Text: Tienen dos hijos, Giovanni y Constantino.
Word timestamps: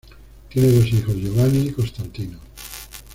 Tienen 0.49 0.73
dos 0.73 0.91
hijos, 0.91 1.13
Giovanni 1.15 1.67
y 1.67 1.71
Constantino. 1.73 2.39